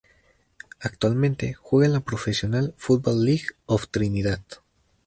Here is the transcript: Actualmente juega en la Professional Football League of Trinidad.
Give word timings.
Actualmente 0.79 1.53
juega 1.53 1.85
en 1.85 1.93
la 1.93 1.99
Professional 1.99 2.73
Football 2.75 3.23
League 3.23 3.45
of 3.67 3.87
Trinidad. 3.89 4.41